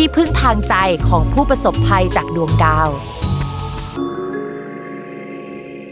[0.00, 0.74] ที่พึ่งทางใจ
[1.08, 2.88] ของผู้ประสบภัยจากดวงดาว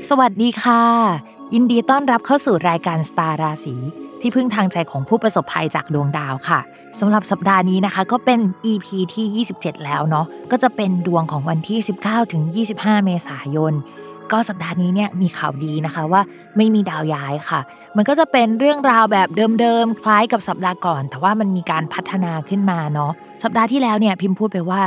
[0.09, 0.83] สวัสดีค่ะ
[1.55, 3.75] ยินดีต้อนรับเข้าสู่รายการสตาร์ราศี
[4.21, 6.61] ที่พึ่งทางใจของผู้ประสบภัยจากดวงดาวค่ะ
[7.01, 12.43] สำหรับสัปดาห์นี้นะคะ ก็เป็น EP ที่ 27 แล้วเนาะก็จะเป็นดวงของวันที่ 19ถึง
[12.75, 13.73] 25 เมษายน
[14.33, 16.21] ก็สัปดาห์นี้เนี่ยมีข่าวดีนะคะว่า
[16.57, 17.61] ไม่มีดาวย้ายค่ะ
[17.97, 19.29] มันก็จะเป็นเรื่องราวแบบ
[19.61, 23.13] เดิมๆ คล้ายกับสัปดาห์ก่อน แต่ว่ามันมีการพัฒนาขึ้นมาเนาะ
[23.43, 24.83] สัปดาห์ที่แล้วเนี่ยพิมพ์พูดไปว่า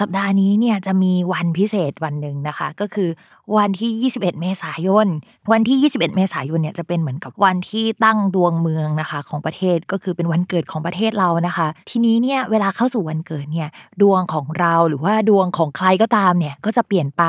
[0.00, 3.08] สัปดาห์นี้เนี่ยจะมีวันพิเศษวันหนึ่งนะคะ ก็คือ
[3.56, 5.06] วันที่ 21 เมษายน
[5.52, 13.68] วันที่ 21 เมษายนเนี่ยจะเป็นเหมือนกับวันที่ตั้งดวงเมืองนะคะของประเทศก็คือเป็นวันเกิดของประเทศเรานะคะ ทีนี้เนี่ยเวลาเข้าสู่วันเกิดเนี่ย
[14.02, 17.22] ดวงของเราหรือว่าดวงของใครก็ตามเนี่ยก็จะเปลี่ยนไป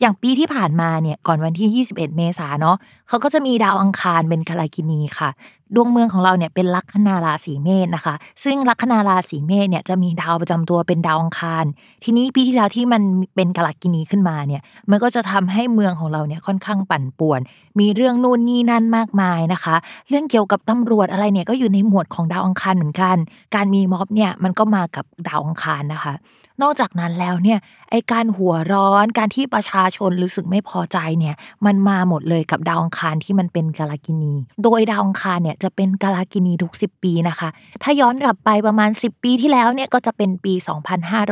[0.00, 2.76] อย่างปีที่ผ่านมาเนี่ยก่อนวันที่ 21 เมษาเนาะ
[3.08, 5.30] เขาก็จะมีดาวอังคารเป็นกาลกินีค่ะ
[5.74, 11.64] ดวงเมืองของเราเนี่ยเป็นลัคนาราศีเมษนะคะ ซึ่งลัคนาราศีเมษเนี่ยจะมีดาวประจำตัวเป็นดาวอังคาร
[12.04, 13.02] ทีนี้ปีที่แล้วที่มัน
[13.34, 17.40] เป็นกาลกินีขึ้นมาเนี่ยมันก็จะทำให้เมืองของเราเนี่ยค่อนข้างปั่นป่วน
[17.78, 19.76] มีเรื่องนู่นนี่นั่นมากมายนะคะ
[20.08, 23.16] เรื่องเกี่ยวกับตำรวจอะไรเนี่ยก็อยู่ในหมวดของดาวอังคารเหมือนกัน
[23.54, 26.14] การมีม็อบเนี่ยมันก็มากับดาวอังคารนะคะ
[26.62, 27.58] นอกจากนั้นแล้วเนี่ย
[27.90, 31.34] ไอการหัวร้อนการที่ประชาชนรู้สึกไม่พอใจเนี่ย
[31.66, 37.48] มันมาหมดเลยกับดาวอังคารที่มันเป็นกาลกินี โดยดาวอังคารเนี่ยจะเป็นกาลกินีทุก 10 ปีนะคะ
[37.82, 40.52] ถ้าย้อนกลับไปประมาณ 10 ปีที่แล้วเนี่ยก็จะเป็นปี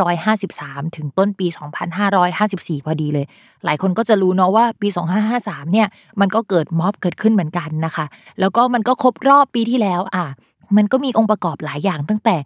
[0.09, 1.47] 2553 ถึงต้นปี
[2.17, 3.27] 2554 พอดีเลย
[3.65, 4.89] หลายคนก็จะรู้เนาะว่าปี
[5.31, 5.89] 2553 เนี่ย
[6.21, 8.07] มันก็เกิดม็อบเกิดขึ้นเหมือนกันนะคะ
[8.41, 10.27] แล้วก็มันก็ครบรอบปีที่แล้วอะ
[10.77, 12.37] มันก็มีองค์ประกอบหลายอย่างตั้งแต่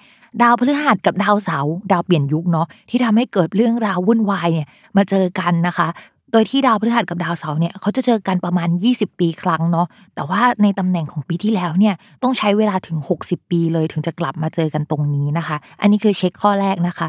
[0.42, 5.88] ดาวพฤหัสกับดาวเสาร์ดาวเปลี่ยนยุคเนาะที่ทำให้เกิดเรื่องราววุ่นวายเนี่ยมาเจอกันนะคะ
[6.32, 17.08] โดยที่ดาวพฤหัสกับดาวเสาร์เนี่ยเขาจะเจอกันประมาณ 20 ปีครั้งเนาะแต่ว่าในตำแหน่งของปีที่แล้วเนี่ยต้องใช้เวลาถึง 60 ปีเลยถึงจะกลับมาเจอกันตรงนี้นะคะ อันนี้คือเช็คข้อแรกนะคะ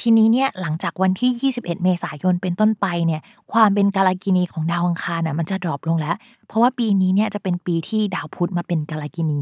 [0.00, 3.20] ทีนี้เนี่ยหลังจากวันที่ 21 เมษายนเป็นต้นไปเนี่ย
[3.52, 6.16] ความเป็นกาลกินีของดาวอังคารน่ะมันจะดรอปลงแล้ว
[6.48, 9.40] เพราะว่าปีนี้เนี่ยจะเป็นปีที่ดาวพุธมาเป็นกาลกินี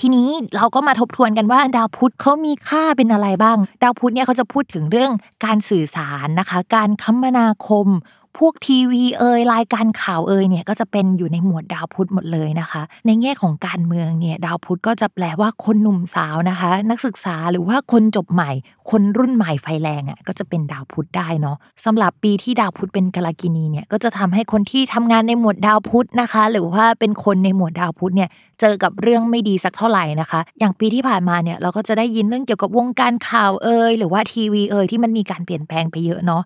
[0.00, 5.12] ทีนี้เราก็มาทบทวนกันว่าดาวพุธเขามีค่าเป็นอะไรบ้าง ดาวพุธเนี่ยเขาจะพูดถึงเรื่อง
[5.44, 7.88] การสื่อสารนะคะ การคมนาคม
[8.38, 18.50] พวกทีวีเอ่ยรายการข่าวเอ่ยเนี่ยก็จะเป็นอยู่ในหมวดดาวพุธหมดเลยนะคะ ในแง่ของการเมืองเนี่ยดาวพุธก็จะแปลว่าคนหนุ่มสาวนะคะ นักศึกษาหรือว่าคนจบใหม่
[18.90, 28.28] คนรุ่นใหม่ไฟแรงอะก็จะเป็นดาวพุธได้เนาะสำหรับปีที่ดาวพุธเป็นกาลกินีเนี่ยก็จะทำให้คนที่ทำงานในหมวดดาวพุธนะคะ หรือว่าเป็นคนในหมวดดาวพุธเนี่ย
[28.60, 36.42] เจอกับเรื่องไม่ดีสักเท่าไหร่นะคะ อย่างปีที่ผ่านมาเนี่ยเราก็จะได้ยินเรื่องเกี่ยวกับวงการข่าวเอ่ยหรือว่าทีวีเอ่ยที่มันมีการเปลี่ยนแปลงไปเยอะเนาะ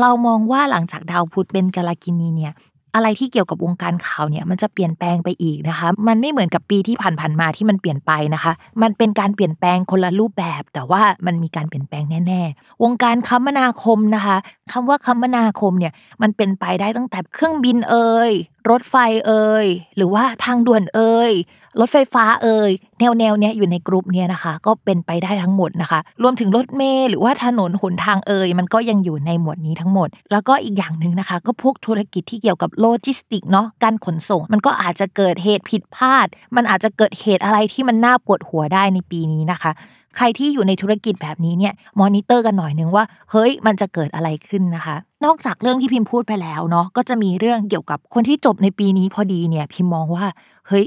[0.00, 2.54] เรามองว่าหลังจากดาวพุธเป็นกาลากินีเนี่ย
[2.94, 14.36] อะไรที่เกี่ยวกับวงการข่าวเนี่ยมันจะเปลี่ยนแปลงไปอีกนะคะ มันไม่เหมือนกับปีที่ผ่านๆมาที่มันเปลี่ยนไปนะคะ มันเป็นการเปลี่ยนแปลงคนละรูปแบบ แต่ว่ามันมีการเปลี่ยนแปลงแน่ๆ วงการคมนาคมนะคะ
[14.72, 15.92] คำว่าคมนาคมเนี่ย
[16.22, 18.32] มันเป็นไปได้ตั้งแต่เครื่องบินเอ่ย
[18.70, 18.94] รถไฟ
[19.26, 19.66] เอ่ย
[19.96, 21.32] หรือว่าทางด่วนเอ่ย
[21.80, 36.26] รถไฟฟ้าเอ่ยแนวแนวเนี้ยอยู่ในกลุ่มเนี้ยนะคะ ก็เป็นไปได้ทั้งหมดนะคะ รวมถึงรถเมล์หรือว่าถนนหนทางเอ่ยมันก็ยังอยู่ในหมวดนี้ทั้งหมด แล้วก็อีกอย่างหนึ่งนะคะ ก็พวกธุรกิจที่เกี่ยวกับโลจิสติกส์เนาะการขนส่ง มันก็อาจจะเกิดเหตุผิดพลาด
[36.56, 39.72] มันอาจจะเกิดเหตุอะไรที่มันน่าปวดหัวได้ในปีนี้นะคะ
[40.16, 50.26] ใครที่อยู่ในธุรกิจแบบนี้เนี่ยมอนิเตอร์กันหน่อยนึงว่า เฮ้ยมันจะเกิดอะไรขึ้นนะคะ นอกจากเรื่องที่พิมพ์พูดไปแล้วเนาะก็จะมีเรื่องเกี่ยวกับคนที่จบในปีนี้พอดีเนี่ยพิมมองว่า
[50.68, 50.86] เฮ้ย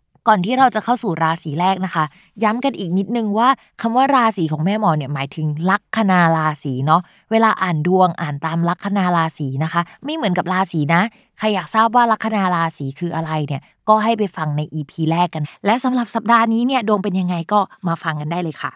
[0.27, 2.05] ก่อนที่เราจะเข้าสู่ราศีแรกนะคะ
[2.43, 3.49] ย้ำกันอีกนิดนึงว่า
[3.81, 7.01] คำว่าราศีของแม่หมอเนี่ยหมายถึงลัคนาราศีเนาะ
[7.31, 11.01] เวลาอ่านดวงอ่านตามลัคนาราศีนะคะ ไม่เหมือนกับราศีนะ
[11.37, 18.71] ใครอยากทราบว่าลัคนาราศีคืออะไรเนี่ยก็ให้ไปฟังใน EP แรกกัน และสำหรับสัปดาห์นี้เนี่ยดวงเป็นยังไงก็มาฟังกันได้เลยค่ะ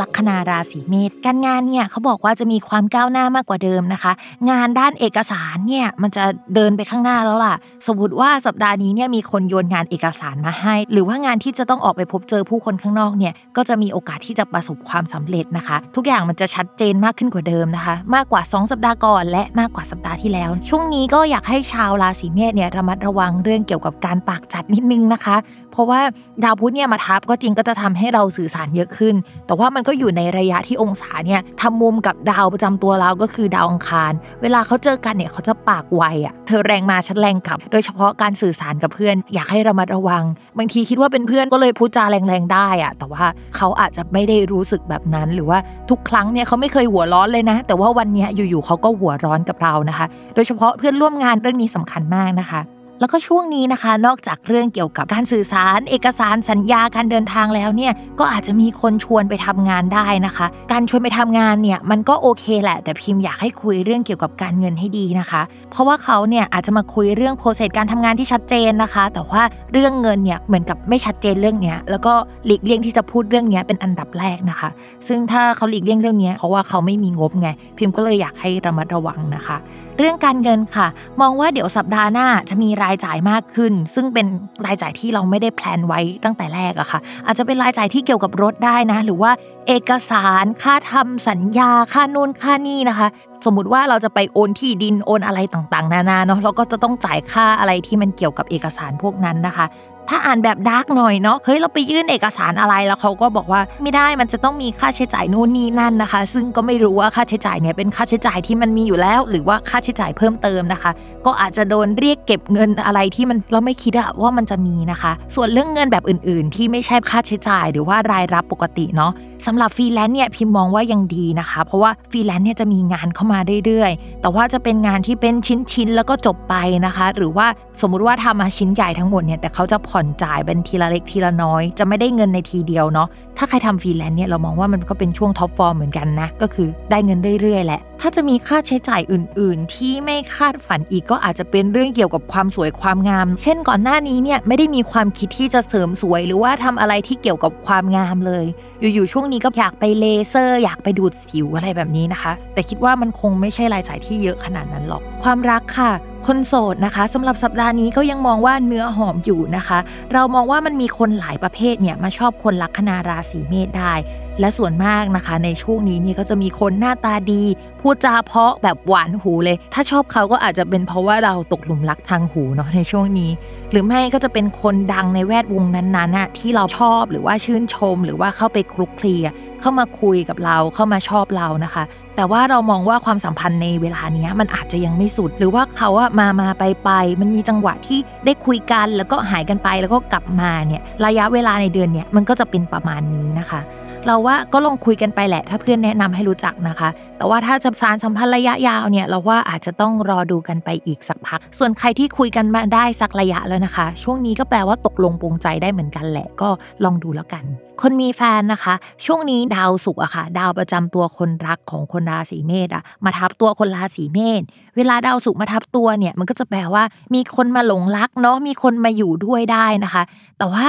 [0.00, 4.12] ลัคนาราศีเมษการงานเนี่ยเขาบอกว่าจะมีความก้าวหน้ามากกว่าเดิมนะคะ
[4.50, 6.24] งานด้านเอกสารเนี่ยมันจะ
[6.54, 7.54] เดินไปข้างหน้าแล้วล่ะ
[7.86, 25.36] สมมติว่าสัปดาห์นี้เนี่ยมีคนโยนงานเอกสารมาให้ หรือว่างานที่จะต้องออกไปพบเจอผู้คนข้างนอกเนี่ยก็จะมีโอกาสที่จะประสบความสำเร็จนะคะ ทุกอย่างมันจะชัดเจนมากขึ้นกว่าเดิมนะคะ มากกว่า 2 สัปดาห์ก่อน และมากกว่าสัปดาห์ที่แล้ว ช่วงนี้ก็อยากให้ชาวราศีเมษเนี่ยระมัดระวังเรื่องเกี่ยวกับการปากจัดนิดนึงนะคะ
[25.74, 26.00] เพราะว่า
[26.44, 29.14] ดาวพุธเนี่ยมาทับก็จริงก็จะทำให้เราสื่อสารเยอะขึ้น
[29.46, 34.12] แต่ว่ามันก็อยู่ในระยะที่องศาเนี่ยทำมุมกับดาวประจำตัวเราก็คือดาวอังคาร
[34.42, 40.22] เวลาเขาเจอกันเนี่ยเขาจะปากไวอะ เธอแรงมาฉันแรงกลับ โดยเฉพาะการสื่อสารกับเพื่อน อยากให้ระมัดระวัง
[40.58, 43.24] บางทีคิดว่าเป็นเพื่อนก็เลยพูดจาแรงๆได้อะ แต่ว่า
[43.56, 45.58] เขาอาจจะไม่ได้รู้สึกแบบนั้น หรือว่า
[45.90, 52.60] ทุกครั้งเนี่ยเขาไม่เคยหัวร้อนเลยนะ แต่ว่าวันเนี้ยอยู่ๆเขาก็หัวร้อนกับเรานะคะ โดยเฉพาะเพื่อนร่วมงานเรื่องนี้สำคัญมากนะคะ
[53.04, 69.42] แล้วก็ช่วงนี้นะคะ นอกจากเรื่องเกี่ยวกับการสื่อสาร เอกสารสัญญาการเดินทางแล้วเนี่ยก็อาจจะมีคนชวนไปทำงานได้นะคะ การชวนไปทำงานเนี่ยมันก็โอเคแหละ แต่พิมพ์อยากให้คุยเรื่องเกี่ยวกับการเงินให้ดีนะคะ เพราะว่าเขาเนี่ยอาจจะมาคุยเรื่องโปรเซสการทำงานที่ชัดเจนนะคะ แต่ว่า
[69.72, 72.14] เรื่องเงินเนี่ยเหมือนกับไม่ชัดเจนเรื่องเนี้ยแล้วก็
[72.46, 74.68] หลีกเลี่ยงที่จะพูดเรื่องเนี้ยเป็นอันดับแรกนะคะ
[75.08, 79.56] ซึ่งถ้าเขาหลีกเลี่ยงเรื่องเนี้ยเพราะว่าเขาไม่มีงบไง พิมพ์ก็เลยอยากให้ระมัดระวังนะคะ
[79.98, 80.86] เรื่องการเงินค่ะ
[81.20, 84.26] มองว่าเดี๋ยวสัปดาห์หน้าจะมีรายจ่ายมากขึ้น ซึ่งเป็น
[84.66, 89.30] รายจ่ายที่เราไม่ได้แพลนไว้ตั้งแต่แรกอะค่ะ อาจจะเป็นรายจ่ายที่เกี่ยวกับรถได้นะ หรือว่า
[89.68, 93.08] เอกสารค่าทำสัญญาค่านู่นค่านี่นะคะ
[93.44, 99.66] สมมุติว่าเราจะไปโอนที่ดินโอนอะไรต่างๆ นานาเนาะเราก็จะต้องจ่ายค่าอะไรที่มันเกี่ยวกับเอกสารพวกนั้นนะคะ
[100.08, 110.90] ถ้าอ่านแบบดาร์กหน่อยเนาะเฮ้ยเราไปยื่นเอกสารอะไรแล้วเขาก็บอกว่าไม่ได้มันจะต้องมีค่าใช้จ่ายนู่นนี่นั่นนะคะ ซึ่งก็ไม่รู้ว่าค่าใช้จ่ายเนี่ยเป็นค่าใช้จ่ายที่มันมีอยู่แล้ว หรือว่าค่าใช้จ่ายเพิ่มเติมนะคะ
[111.26, 119.12] ก็อาจจะโดนเรียกเก็บเงินอะไรที่มันเราไม่คิดอะว่ามันจะมีนะคะ ส่วนเรื่องเงินแบบอื่น ๆ ที่ไม่ใช่ค่าใช้จ่ายหรือว่ารายรับปกติเนาะ
[119.46, 125.34] สำหรับฟรีแลนซ์เนี่ยพิมมองว่ายังดีนะคะ เพราะว่าฟรีแลนซ์เนี่ยจะมีงานเข้ามาเรื่อยๆ แต่ว่าจะเป็นงานที่เป็น
[125.72, 126.54] ชิ้นๆแล้วก็จบไป
[126.86, 127.46] นะคะ หรือว่า
[127.80, 133.08] สมมุติว่าทำมาชิ้นใหญ่ทั้งหมดเนี่ยแต่เขาจะผ่อนจ่ายเป็นทีละเล็กทีละน้อย จะไม่ได้เงินในทีเดียวเนาะ
[133.38, 148.44] ถ้าใครทำฟรีแลนซ์เนี่ยเรามองว่ามันก็เป็นช่วง top form เหมือนกันนะก็คือได้เงินเรื่อยๆแหละถ้าจะมีค่าใช้จ่ายอื่น ๆ ที่ไม่คาดฝันอีกก็อาจจะเป็นเรื่องเกี่ยวกับความสวยความงาม เช่นก่อนหน้านี้เนี่ยไม่ได้มีความคิดที่จะเสริมสวย หรือว่าทำอะไรที่เกี่ยวกับความงามเลย
[148.80, 155.90] อยู่ๆช่วงนี้ก็อยากไปเลเซอร์ อยากไปดูดสิวอะไรแบบนี้นะคะ แต่คิดว่ามันคงไม่ใช่รายจ่ายที่เยอะขนาดนั้นหรอก ความรักค่ะ
[156.26, 159.78] คนโสดนะคะสำหรับสัปดาห์นี้ก็ยังมองว่าเนื้อหอมอยู่นะคะ
[160.12, 163.92] เรามองว่ามันมีคนหลายประเภทเนี่ยมาชอบคนลัคนาราศีเมษได้
[164.40, 167.42] และส่วนมากนะคะ ในช่วงนี้นี่ก็จะมีคนหน้าตาดี
[167.80, 173.30] พูดจาเพาะแบบหวานหูเลย ถ้าชอบเขาก็อาจจะเป็นเพราะว่าเราตกหลุมรักทางหูเนาะในช่วงนี้
[173.70, 181.84] หรือไม่ก็จะเป็นคนดังในแวดวงนั้นๆน่ะที่เราชอบหรือว่าชื่นชม หรือว่าเข้าไปคลุกคลีอะเข้ามาคุยกับเราเข้ามาชอบเรานะคะ
[182.16, 186.90] แต่ว่าเรามองว่าความสัมพันธ์ในเวลาเนี้ยมันอาจจะยังไม่สุด หรือว่าเขาอะมามาไปไป
[187.20, 193.60] มันมีจังหวะที่ได้คุยกันแล้วก็หายกันไปแล้วก็กลับมาเนี่ยระยะเวลาในเดือนเนี้ยมันก็จะเป็นประมาณนี้นะคะ
[194.06, 206.48] เราว่าก็ลองคุยกันไปแหละ ถ้าเพื่อนแนะนำให้รู้จักนะคะ แต่ว่าถ้าจะสารสัมพันธ์ระยะยาวเนี่ยเราว่าอาจจะต้องรอดูกันไปอีกสักพัก ส่วนใครที่คุยกันมาได้สักระยะแล้วนะคะ ช่วงนี้ก็แปลว่าตกลงปรงใจได้เหมือนกันแหละ ก็
[206.84, 207.44] ลองดูแล้วกัน
[207.82, 208.74] คนมีแฟนนะคะ
[209.06, 214.42] ช่วงนี้ดาวศุกร์อะค่ะ ดาวประจำตัวคนรักของคนราศีเมษอะมาทับตัวคนราศีเมษ
[214.76, 216.84] เวลาดาวศุกร์มาทับตัวเนี่ยมันก็จะแปลว่า
[217.14, 220.02] มีคนมาหลงรักเนาะมีคนมาอยู่ด้วยได้นะคะ
[220.38, 220.66] แต่ว่า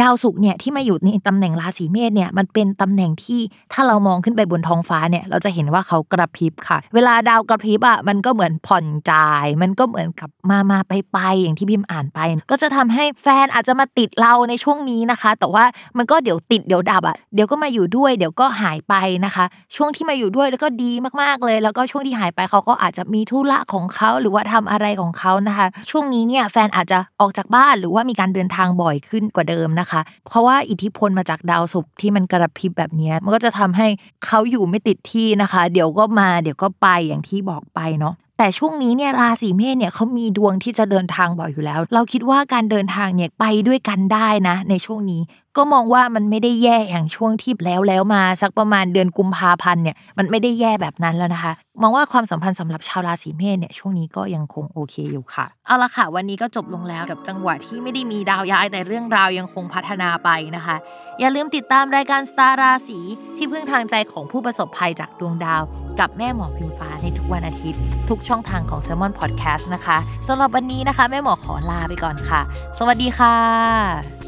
[0.00, 3.40] ดาวศุกร์เนี่ยที่มาอยู่ในตำแหน่งราศีเมษเนี่ยมันเป็นตำแหน่งที่
[3.72, 12.18] ถ้าเรามองขึ้นไปบนท้องฟ้าเนี่ยเราจะเห็นว่าเขากระพริบค่ะ เวลาดาวกระพริบอะมันก็เหมือนผ่อนจ่าย มันก็เหมือนกับมามาไปไปอย่างที่พิมพ์อ่านไป
[12.50, 15.64] ก็จะทำให้แฟนอาจจะมาติดเราในช่วงนี้นะคะ แต่ว่า
[15.96, 19.44] มันก็เดี๋ยวติดเดี๋ยวดับอะเดี๋ยวก็มาอยู่ด้วย เดี๋ยวก็หายไปนะคะ
[19.76, 33.86] ช่วงที่มาอยู่ด้วยแล้วก็ดีมากๆเลย แล้วก็ช่วงที่หายไปเขาก็อาจจะมีธุระของเขาหรือว่าทำอะไรของเขานะคะ ช่วงนี้เนี่ยแฟนอาจจะออกจากบ้านหรือว่ามีการเดินทางบ่อยขึ้นกว่าเดิมนะคะนะคะ เพราะว่าอิทธิพลมาจากดาวศุกร์ที่มันกระพริบแบบนี้มันก็จะทำให้
[34.26, 45.20] เขาอยู่ไม่ติดที่นะคะ เดี๋ยวก็มาเดี๋ยวก็ไปอย่างที่บอกไปเนาะแต่ช่วงนี้เนี่ยราศีเมษเนี่ยเขามีดวงที่จะเดินทางบ่อยอยู่แล้ว เราคิดว่าการเดินทางเนี่ยไปด้วยกันได้นะ ในช่วงนี้
[45.56, 60.76] ก็มองว่ามันไม่ได้แย่อย่างช่วงที่แล้วแล้วมา สักประมาณเดือนกุมภาพันธ์เนี่ยมันไม่ได้แย่แบบนั้นแล้วนะคะมองว่าความสัมพันธ์สำหรับชาวราศีเมษเนี่ยช่วงนี้ก็ยังคงโอเคอยู่ค่ะ เอาละค่ะ วันนี้ก็จบลงแล้วกับจังหวะที่ไม่ได้มีดาวย้ายแต่เรื่องราวยังคงพัฒนาไปนะคะ
[61.20, 63.00] อย่าลืมติดตามรายการสตาร์ราศี
[63.36, 65.62] ที่พึ่งทางใจของผู้ประสบภัยจากดวงดาว
[66.00, 72.40] กับแม่หมอพิมฟ้าในทุกวันอาทิตย์ ทุกช่องทางของ s ซ l m o n Podcast นะคะสำหรับวันนี้นะคะ แม่หมอขอลาไปก่อนค่ะ
[72.78, 74.23] สวัสดีค่ะ